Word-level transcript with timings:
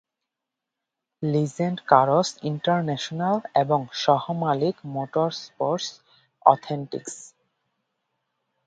Legends 1.23 1.81
Cars 1.91 2.29
International, 2.43 3.37
এবং 3.63 3.79
সহ-মালিক 4.03 4.75
Motorsports 4.93 5.87
অথেন্টিকস। 6.45 7.15